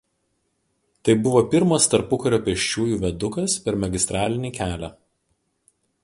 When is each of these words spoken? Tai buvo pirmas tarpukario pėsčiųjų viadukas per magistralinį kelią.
Tai 1.09 1.15
buvo 1.25 1.41
pirmas 1.51 1.85
tarpukario 1.93 2.39
pėsčiųjų 2.47 2.97
viadukas 3.03 3.57
per 3.67 3.77
magistralinį 3.83 4.51
kelią. 4.61 4.89